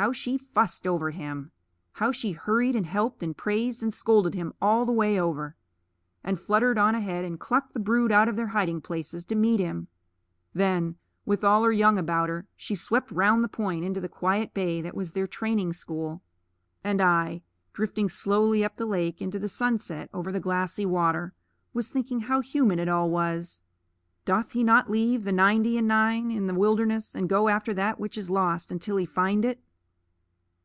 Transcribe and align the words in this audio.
How 0.00 0.12
she 0.12 0.38
fussed 0.38 0.86
over 0.86 1.10
him! 1.10 1.50
How 1.92 2.10
she 2.10 2.32
hurried 2.32 2.74
and 2.74 2.86
helped 2.86 3.22
and 3.22 3.36
praised 3.36 3.82
and 3.82 3.92
scolded 3.92 4.32
him 4.32 4.54
all 4.58 4.86
the 4.86 4.92
way 4.92 5.20
over; 5.20 5.56
and 6.24 6.40
fluttered 6.40 6.78
on 6.78 6.94
ahead, 6.94 7.22
and 7.26 7.38
clucked 7.38 7.74
the 7.74 7.80
brood 7.80 8.10
out 8.10 8.26
of 8.26 8.34
their 8.34 8.46
hiding 8.46 8.80
places 8.80 9.26
to 9.26 9.34
meet 9.34 9.60
him! 9.60 9.88
Then, 10.54 10.96
with 11.26 11.44
all 11.44 11.64
her 11.64 11.70
young 11.70 11.98
about 11.98 12.30
her, 12.30 12.48
she 12.56 12.74
swept 12.74 13.10
round 13.10 13.44
the 13.44 13.48
point 13.48 13.84
into 13.84 14.00
the 14.00 14.08
quiet 14.08 14.54
bay 14.54 14.80
that 14.80 14.94
was 14.94 15.12
their 15.12 15.26
training 15.26 15.74
school. 15.74 16.22
And 16.82 17.02
I, 17.02 17.42
drifting 17.74 18.08
slowly 18.08 18.64
up 18.64 18.78
the 18.78 18.86
lake 18.86 19.20
into 19.20 19.38
the 19.38 19.50
sunset 19.50 20.08
over 20.14 20.32
the 20.32 20.40
glassy 20.40 20.86
water, 20.86 21.34
was 21.74 21.88
thinking 21.90 22.20
how 22.22 22.40
human 22.40 22.78
it 22.78 22.88
all 22.88 23.10
was. 23.10 23.62
"Doth 24.24 24.52
he 24.52 24.64
not 24.64 24.90
leave 24.90 25.24
the 25.24 25.30
ninety 25.32 25.76
and 25.76 25.86
nine 25.88 26.30
in 26.30 26.46
the 26.46 26.54
wilderness, 26.54 27.14
and 27.14 27.28
go 27.28 27.48
after 27.50 27.74
that 27.74 28.00
which 28.00 28.16
is 28.16 28.30
lost, 28.30 28.72
until 28.72 28.96
he 28.96 29.04
find 29.04 29.44
it?" 29.44 29.62